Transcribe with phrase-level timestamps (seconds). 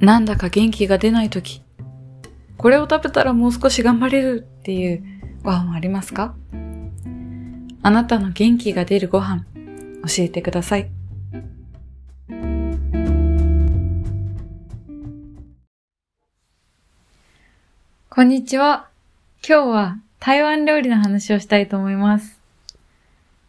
[0.00, 1.62] なんだか元気が出ないとき、
[2.56, 5.04] これを食べたらもう少し頑張れるっていう
[5.42, 6.34] ご飯はありますか？
[7.82, 9.44] あなたの元気が出るご飯、
[10.06, 10.90] 教えてください。
[18.08, 18.88] こんにちは。
[19.46, 22.40] 今日は台湾料理の話をしたいと思います。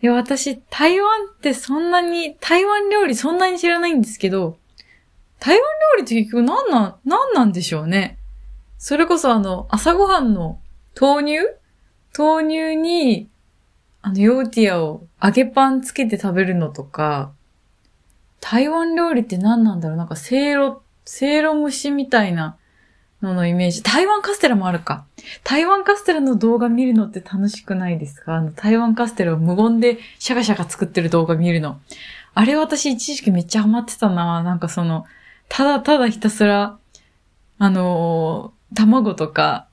[0.02, 4.58] いや、私、台湾ってそんなに、台湾料理そんなに知らないんですけど、
[5.44, 5.62] 台湾
[5.98, 8.20] 料理って結局何なん、何なんでしょうね。
[8.77, 10.62] それこそあの、朝ごはんの
[10.99, 11.40] 豆乳？
[12.16, 13.27] 豆乳に、
[14.04, 17.32] あの、ヨーティアを揚げパンつけて食べるのとか、
[18.40, 19.98] 台湾料理って何なんだろう？
[19.98, 22.58] なんか、せいろ、せいろ蒸しみたいな
[23.23, 23.82] ののイメージ。
[23.82, 25.05] 台湾カステラもあるか。
[25.44, 28.35] 台湾カステラの動画見るのって楽しくないですか？
[28.35, 31.79] あの、台湾カステラを無言でシャカシャカ作ってる動画見るの。
[32.35, 34.44] あれ私一時期めっちゃハマってたな。
[34.44, 35.05] なんかその、
[35.54, 36.77] ただただひたすら、
[37.60, 39.68] あのー、卵とか、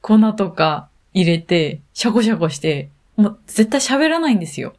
[0.00, 4.74] 粉とか入れて、シャコシャコして、もう絶対喋らないんですよ。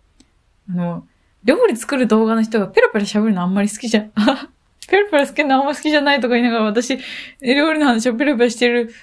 [0.69, 1.07] あの、
[1.45, 4.01] 料理作る動画の人がペラペラ喋るのあんまり好きじゃ、
[4.89, 6.97] ペラペラ好きなあんま好きじゃないとか言いながら私、
[7.39, 8.93] 料理の話をペラペラしてる、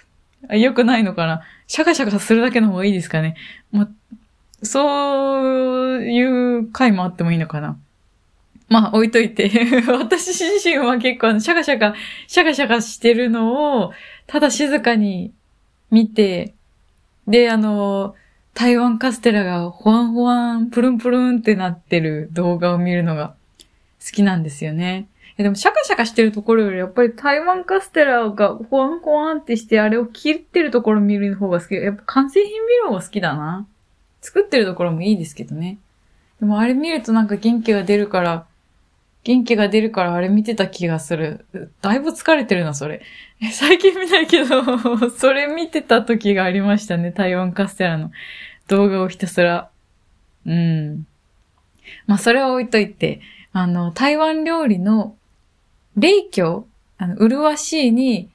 [0.50, 3.36] 良くないのかなシャカシャカするだけの方がいいですかね。
[3.72, 7.78] もう、そういう回もあってもいいのかな。
[8.68, 9.50] まあ置いといて
[9.88, 11.94] 私自身は結構あのシャカシャカ、
[12.26, 13.92] シャカシャカしてるのを、
[14.26, 15.32] ただ静かに
[15.90, 16.54] 見て、
[17.26, 18.14] で、あの、
[18.54, 23.34] 台湾カステラがホワンホワン、プルンプルンってなってる動画を見るのが
[24.04, 25.08] 好きなんですよね。
[25.36, 31.74] でもシャカシャカしてるところよりやっぱり台湾カステラがホワンホワンってしてあれを切ってるところ見る方が好き。
[31.76, 33.66] やっぱ完成品見る方が好きだな。
[34.20, 35.78] 作ってるところもいいですけどね。
[36.40, 38.46] でもあれ見るとなんか元気が出るから、
[39.24, 41.44] 元気が出るからあれ見てた気がする。
[41.82, 43.02] だいぶ疲れてるな、それ。
[43.52, 44.62] 最近見ないけど、
[45.10, 47.10] それ見てた時がありましたね。
[47.10, 48.10] 台湾カステラの
[48.68, 49.70] 動画をひたすら。
[50.46, 51.06] うん。
[52.06, 53.20] まあ、それは置いといて、
[53.52, 55.16] あの、台湾料理の、
[55.96, 56.66] 霊郷
[56.98, 58.28] あの、麗しいに、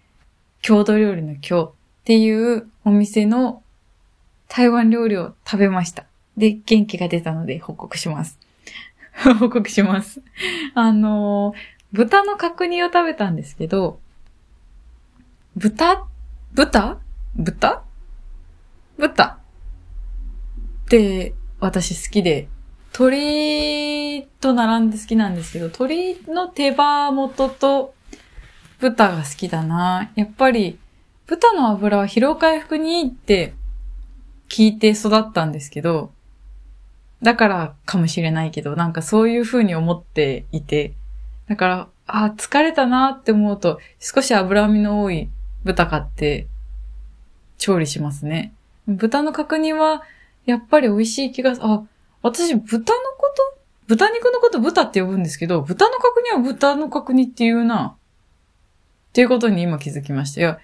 [0.62, 3.62] 郷土料理の郷っていうお店の
[4.48, 6.06] 台湾料理を食べました。
[6.38, 8.40] で、元気が出たので報告します。
[9.40, 10.22] 報告します。
[10.74, 11.54] あの、
[11.92, 14.00] 豚の角煮を食べたんですけど、
[15.56, 16.08] 豚？
[16.54, 17.00] 豚？
[17.36, 17.84] 豚？
[18.98, 19.26] 豚？
[20.86, 22.48] って私好きで、
[22.92, 27.94] 鳥と並んで好きなんですけど、鳥の手羽元と
[28.80, 30.12] 豚が好きだな。
[30.16, 30.78] やっぱり
[31.26, 33.54] 豚の油は疲労回復にいいって
[34.50, 36.12] 聞いて育ったんですけど、
[37.24, 40.94] だからかもしれないけど、なんかそういう風に思っていて、
[41.48, 45.30] だから、あ、疲れたなって思うと、少し脂身の多い
[45.64, 46.48] 豚買って
[47.58, 48.54] 調理しますね。
[48.88, 50.04] 豚の角煮は、
[50.46, 51.84] やっぱり美味しい気が、あ、
[52.22, 57.96] 私豚のこと豚肉のこと豚って呼ぶんですけど、豚の角煮は豚の角煮って言うな。
[59.10, 60.42] っていうことに今気づきました。
[60.42, 60.60] いや、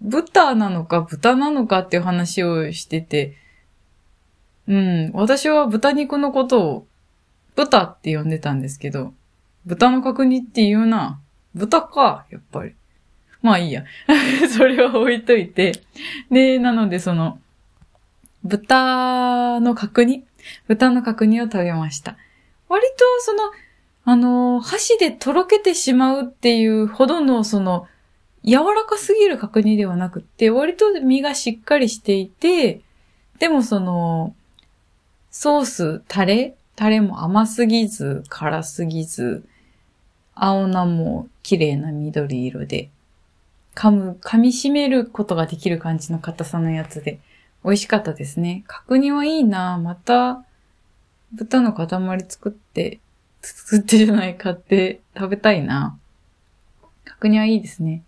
[0.00, 3.36] 豚なのか豚なのかっていう話をしてて、
[4.70, 5.10] うん。
[5.14, 6.86] 私は豚肉のことを
[7.56, 9.12] 豚って呼んでたんですけど、
[9.66, 11.20] 豚の角煮って言うな。
[11.54, 12.74] 豚か、やっぱり。
[13.42, 13.84] まあいいや。
[14.56, 15.72] それは置いといて。
[16.30, 17.40] で、なのでその、
[18.44, 20.24] 豚の角煮？
[20.68, 22.16] 豚の角煮を食べました。
[22.68, 23.50] 割とその、
[24.04, 27.88] あの、箸でとろけてしまうっていうほどのその、
[28.44, 32.82] 柔らかすぎる角煮ではなくって、割と身がしっかりしていて、
[33.40, 34.34] でもその、
[35.42, 36.54] ソース、タレ？
[36.76, 39.42] タレも甘すぎず、辛すぎず、
[40.34, 42.90] 青菜も綺麗な緑色で、
[43.74, 47.20] 噛む、噛み締めることができる感じの硬さのやつで、
[47.64, 48.64] 美味しかったですね。
[48.66, 50.44] 角煮はいいなまた、
[51.32, 51.88] 豚の塊
[52.28, 53.00] 作って、
[53.40, 55.98] 作ってじゃない、買って食べたいな
[57.06, 58.02] 角煮はいいですね。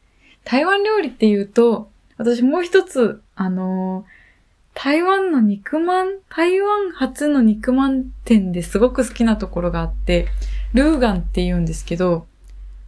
[0.45, 4.22] 台湾料理って言うと、私もう一つ、あのー
[4.75, 10.29] 台湾の肉まん、台湾初の肉まん店ですごく好きなところがあって、
[10.73, 12.27] ルーガンって言うんですけど、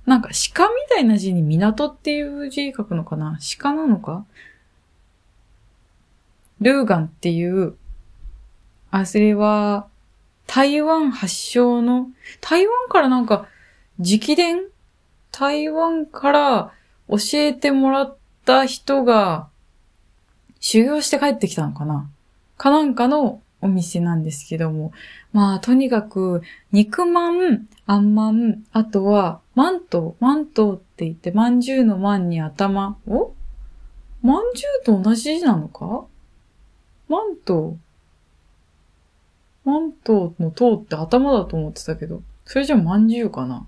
[0.06, 3.38] なんか鹿みたいな字に港っていう字書くのかな？
[3.58, 4.25] 鹿なのか？
[6.60, 7.76] ルーガンっていう、
[8.90, 9.86] あ、それは、
[10.46, 12.08] 台湾発祥の、
[12.40, 13.46] 台湾からなんか、
[13.98, 14.62] 直伝？
[15.32, 16.72] 台湾から
[17.08, 19.48] 教えてもらった人が、
[20.66, 22.08] 修行して帰ってきたのかな？
[22.56, 24.93] かなんかのお店なんですけども。
[25.34, 26.40] まあ、とにかく、
[26.72, 33.34] 肉まん、あんまん、あとは、マントウ、マントウって言って、まんじゅうのまんに頭、お？
[34.22, 36.06] まんじゅうと同じ字なのか？
[37.10, 37.76] マント
[39.67, 39.69] ウ。
[39.69, 43.67] マントウのトウって頭だと思ってたけど、それじゃまんじゅうかな。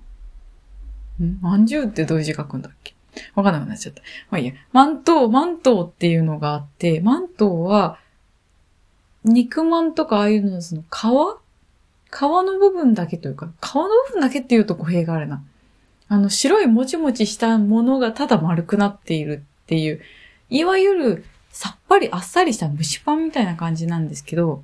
[1.23, 1.39] ん？
[1.43, 2.96] まんじゅうってどういう字書くんだっけ？
[3.35, 4.03] わかんなくなっちゃった。
[4.31, 4.55] まあいいや。
[4.73, 7.99] マントウ、マントウっていうのがあって、マントウは、
[9.25, 10.87] 肉まんとかああいうののその皮？
[12.09, 15.43] 皮の部分だけというか、皮の部分だけっていうと語弊があるな。
[16.09, 20.01] あの、白いもちもちしたものがただ丸くなっているっていう、
[20.49, 24.63] いわゆるさっぱりあっさりした蒸しパンみたいな感じなんですけど、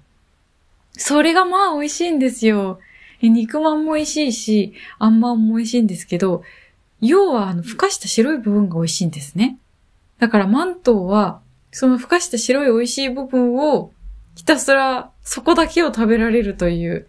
[0.93, 2.79] それがまあ美味しいんですよ。
[3.21, 6.45] 肉まんも美味しいし、あんまんも美味しいんですけど、
[7.03, 9.59] 要はあの、ふかした白い部分が美味しいんですね。
[10.19, 11.41] だからマントウは、
[11.73, 13.93] そのふかした白い美味しい部分を、
[14.37, 17.09] ひたすらそこだけを食べられるという、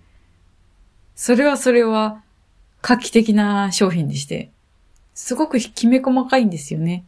[1.15, 2.21] それはそれは
[2.81, 4.51] 画期的な商品でして、
[5.13, 7.05] すごくきめ細かいんですよね。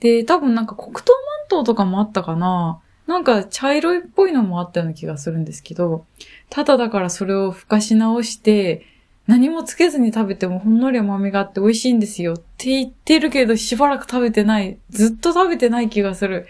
[0.00, 6.06] で、多分なんか黒糖マントウとかもあったかななんか茶色いっぽいのもあったような気がするんですけど、
[6.48, 8.86] ただだからそれをふかし直して、
[9.26, 14.78] 何もつけずに食べてもほんのり甘みがあって美味しいんですよって言ってるけどしばらく食べてない。
[14.90, 16.46] ずっと食べてない気がする。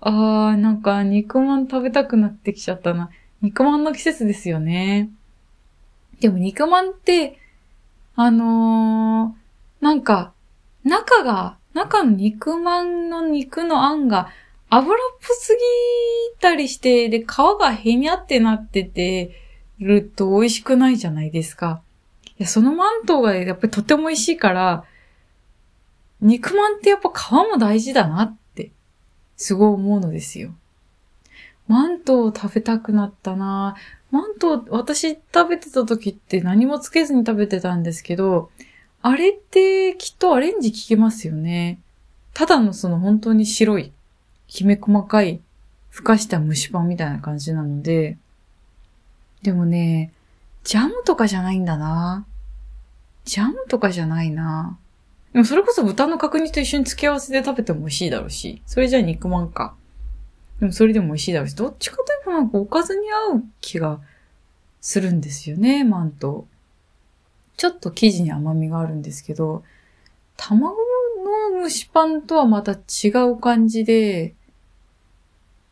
[0.00, 3.10] あー、なんか肉まん食べたくなってきちゃったな。
[3.42, 5.10] 肉まんの季節ですよね。
[6.20, 7.38] でも肉まんって、
[8.14, 10.32] あのー、なんか、
[10.84, 14.30] 中が、中の肉まんの肉のあんが
[14.70, 19.32] 油っぽすぎたりして、で、皮がへにゃってなってて
[19.78, 21.82] ると美味しくないじゃないですか。
[22.38, 24.84] いや、そのマントがやっぱりとても美味しいから、
[26.20, 28.70] 肉まんってやっぱ皮も大事だなって、
[29.36, 30.54] すごい思うのですよ。
[31.68, 33.76] マントを食べたくなったな
[34.10, 38.50] マント、私食べてた時って何もつけずに食べてたんですけど、
[39.02, 41.80] あれってきっとアレンジ効けますよね。
[42.34, 43.92] ただのその本当に白い、
[44.46, 45.40] きめ細かい、
[45.90, 48.16] ふかした蒸しパンみたいな感じなので、
[49.42, 50.12] でもね、
[50.66, 52.26] ジャムとかじゃないんだな。
[53.24, 54.80] ジャムとかじゃないな。
[55.32, 59.76] でもそれこそ豚の角煮と一緒に付け合わせで食べても美味しいだろうし、それじゃ肉まんか。
[60.58, 64.00] でもそれでも美味しいだろうし、どっちかというとなんかおかずに合う気が
[64.80, 66.48] するんですよね、マント。
[67.56, 69.62] ちょっと生地に甘みがあるんですけど、
[70.36, 70.74] 卵
[71.54, 74.34] の蒸しパンとはまた違う感じで、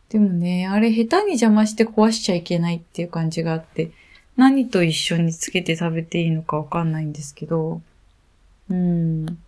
[0.09, 3.91] でもね、あれ下手に邪魔して壊しちゃいけないっていう感じがあって、
[4.37, 7.81] 何と一緒につけて食べていいのかわかんないんですけど、
[8.69, 9.39] うん。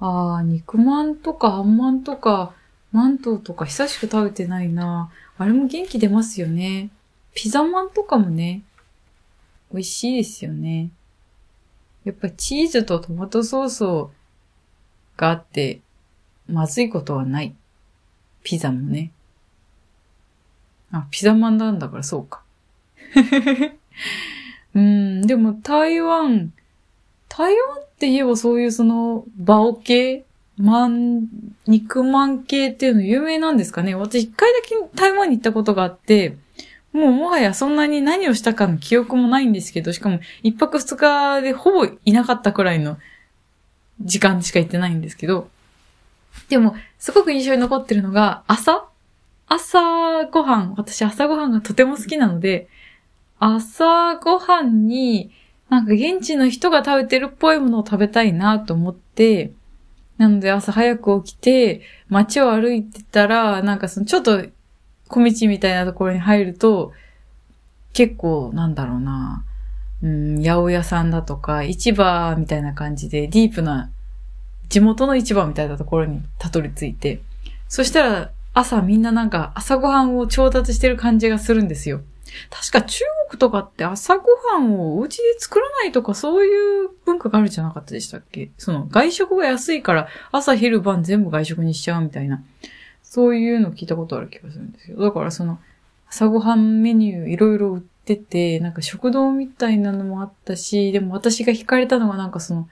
[0.00, 2.54] ああ、肉まんとかあんまんとか、
[2.92, 5.10] マントとか久しく食べてないな。
[5.36, 6.90] あれも元気出ますよね。
[7.34, 8.62] ピザマンとかもね、
[9.72, 10.90] 美味しいですよね。
[12.04, 13.84] やっぱチーズとトマトソース
[15.16, 15.80] があって、
[16.48, 17.54] まずいことはない。
[18.42, 19.10] ピザもね。
[20.92, 22.42] あ、ピザマンなんだからそうか。
[24.74, 26.52] うん、でも台湾、
[27.28, 30.24] 台湾って言えばそういうその、バオ系
[30.56, 31.26] まん、
[31.66, 33.94] 肉まん系っていうの有名なんですかね。
[33.94, 36.36] 私一回だけ台湾に行ったことがあって、
[36.92, 42.98] もうもはやそんなに何をしたかの記憶もないんですけど、しかも一泊二日でほぼいなかったくらいの
[44.00, 45.48] 時間しか行ってないんですけど、
[46.48, 48.86] でも、すごく印象に残ってるのが、朝？
[49.46, 52.68] 朝ごはん、私朝ごはんがとても好きなので、
[53.46, 55.30] 朝ごはんに、
[55.68, 59.52] なんか現地の人が食べてるっぽいものを食べたいなと思って、
[60.16, 64.42] なので朝早く起きて、街を歩いてたら、なんかそのちょっと
[65.08, 66.92] 小道みたいなところに入ると、
[67.92, 69.44] 結構なんだろうな、
[70.02, 73.90] うん、八百屋さんだとか、市場みたいな感じで、ディープな、
[74.70, 77.20] 地元の市場みたいなところにたどり着いて、
[77.68, 82.00] そしたら朝みんななんか朝ごはんを調達してる感じがするんですよ。
[82.50, 88.50] 確か中国とかって朝ごはんをお家で作らないとかそういう文化があるんじゃなかったでしたっけ？
[88.58, 92.42] その外食が安いから朝昼晩全部外食にしちゃうみたいな。
[93.02, 95.00] そういうの聞いたことある気がするんですよ。
[95.00, 95.60] だからその
[96.08, 102.68] 朝ごはんメニューいろいろ売ってて、なんか食堂みたいなのもあったし、でも私が惹かれたのがなんかその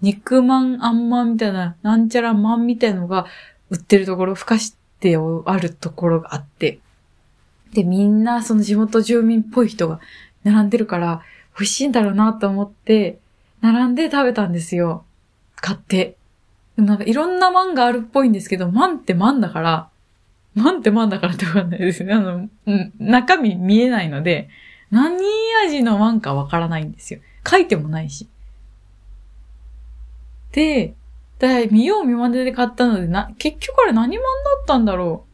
[0.00, 3.26] 肉まんあんまんみたいな、なんちゃらまんみたいのが
[3.70, 6.78] 売ってるところ、ふかしてあるところがあって、
[7.72, 10.00] で、みんなその地元住民っぽい人が
[10.44, 11.22] 並んでるから、
[11.58, 13.18] 美味しいんだろうなと思って、
[13.60, 15.04] 並んで食べたんですよ。
[15.56, 16.16] 買って。
[16.76, 19.88] でもなんかいろんなマンがあるっぽいんですけど、マンってマンだから、
[20.54, 22.12] マンってマンだからってわかんないですね。
[22.12, 24.48] あの、うん、中身見えないので、
[24.90, 25.16] 何
[25.64, 27.20] 味のマンかわからないんですよ。
[27.48, 28.28] 書いてもないし。
[30.52, 30.94] で、
[31.38, 35.31] だ見よう見まねで買ったので、な、結局あれ何マンだったんだろう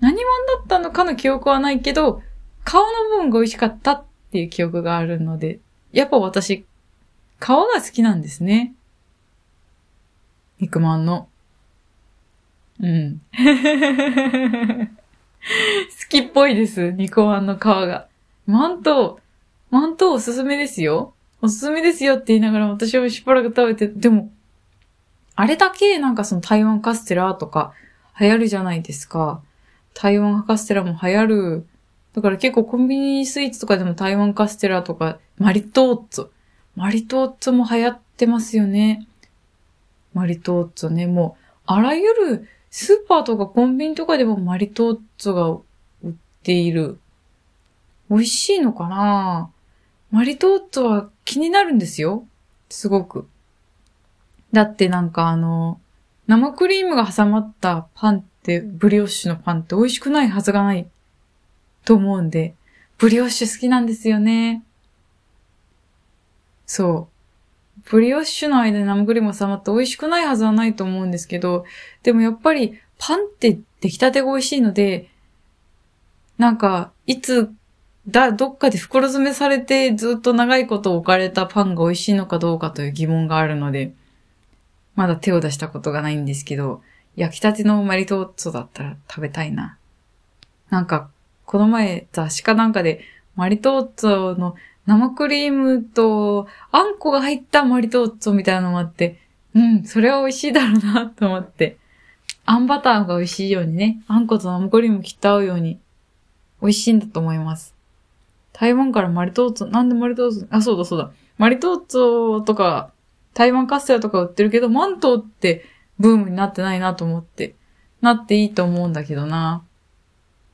[0.00, 2.22] 何マンだったのかの記憶はないけど、
[2.66, 2.80] 皮の
[3.10, 5.60] 部分が美味しかったっていう記憶があるので、
[5.92, 6.64] やっぱ私、
[7.38, 8.74] 皮が好きなんですね。
[10.58, 11.28] 肉まんの。
[12.80, 13.20] うん。
[13.32, 13.38] 好
[16.08, 18.08] きっぽいです、肉まんの皮が。
[18.46, 19.20] マント、
[19.70, 21.14] マントおすすめですよ。
[21.42, 24.30] おすすめですよって言いながら私はしばらく食べて、でも、
[25.34, 27.72] あれだけなんかその台湾カステラとか
[28.18, 29.40] 流行るじゃないですか。
[30.00, 31.66] 台湾カステラも流行る。
[32.14, 36.30] だから結構コンビニスイーツとかでも台湾カステラとか、マリトーツ。
[36.74, 39.06] マリトーツも流行ってますよね。
[40.14, 41.06] マリトーツォね。
[41.06, 45.64] もう、あらゆるスーパーとかコンビニとかでもマリトーツォが売
[46.08, 46.12] っ
[46.44, 46.98] ている。
[48.08, 49.50] 美味しいのかな？
[50.10, 52.26] マリトーツォは気になるんですよ。
[52.70, 53.28] すごく。
[54.50, 55.78] だってなんかあの、
[56.26, 60.88] 生クリームが挟まったパンって、ブリオッシュのパンって美味しくないはずがない
[61.84, 62.54] と思うんで、
[62.98, 64.62] ブリオッシュ好きなんですよね。
[66.66, 67.08] そ
[67.78, 67.80] う。
[67.90, 71.64] ブリオッシュの間に生クリーム挟まって美味しくないはずはないと思うんですけど、
[72.02, 75.10] でもやっぱりパンって出来たてが美味しいので、
[76.38, 77.52] なんか、いつ
[78.06, 83.92] だ、どっかで袋詰めされてずっと長いこと置かれたパンが美味しいのかどうかという疑問があるので、
[84.94, 86.82] まだ手を出したことがないんですけど、
[87.16, 89.76] 焼きたてのマリトーツォだったら食べたいな。
[90.70, 91.10] なんか、
[91.44, 93.00] この前雑誌かなんかで
[93.34, 94.54] マリトーツォの
[94.86, 99.18] 生クリームとあんこが入ったマリトーツォみたいなのもあって、
[99.54, 101.76] うん、それは美味しいだろうなと思って。
[102.46, 105.78] あんバターが美味しいようにね、あんこと生クリーム切って合うように
[106.60, 107.74] 美味しいんだと思います。
[108.52, 111.10] 台湾からマリトーツォ、なんでマリトーツォ、あ、そうだそうだ。
[111.38, 112.90] マリトーツォとか、
[113.34, 115.64] 台湾カステラとか売ってるけど、マントって
[116.00, 117.54] ブームになってないなと思って、
[118.00, 119.62] なっていいと思うんだけどな。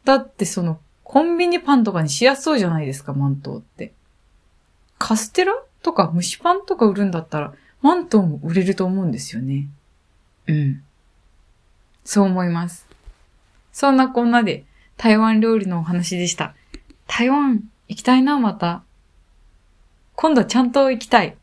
[0.05, 3.95] だってその、コンビニパンとかにしやすそうじゃないですか、マントって。
[4.99, 9.69] カステラとか蒸しパンとか売るんだったら、マントも売れると思うんですよね。
[10.49, 10.83] うん。
[12.05, 12.87] そう思います。
[13.73, 14.65] そんなこんなで
[14.97, 16.55] 台湾料理のお話でした。
[17.07, 18.83] 台湾行きたいな、また。
[20.17, 21.37] 今度ちゃんと行きたい。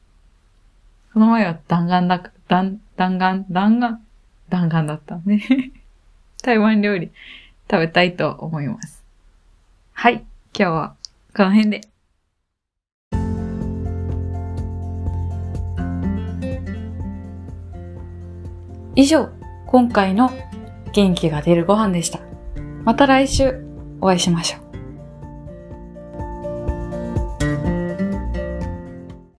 [1.13, 3.97] その前は弾丸だ、弾、弾丸、弾丸、
[4.49, 5.41] 弾丸だったね。
[6.43, 7.11] 台湾料理
[7.69, 9.03] 食べたいと思います。
[9.93, 10.13] はい。
[10.15, 10.95] 今日は
[11.35, 11.81] この辺で。
[18.95, 19.29] 以上、
[19.65, 20.29] 今回の
[20.93, 22.19] 元気が出るご飯でした。
[22.83, 23.65] また来週
[23.99, 24.62] お会いしましょう。